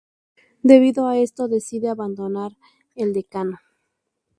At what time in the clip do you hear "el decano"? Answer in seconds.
2.95-3.59